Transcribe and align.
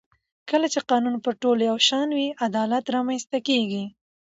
کله 0.49 0.67
چې 0.73 0.79
قانون 0.91 1.15
پر 1.25 1.33
ټولو 1.41 1.61
یو 1.69 1.77
شان 1.87 2.07
وي 2.17 2.27
عدالت 2.47 2.85
رامنځته 2.95 3.37
کېږي 3.47 3.83